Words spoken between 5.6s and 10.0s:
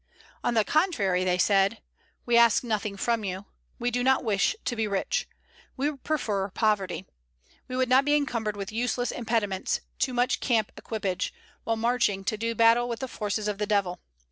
We prefer poverty. We would not be encumbered with useless impediments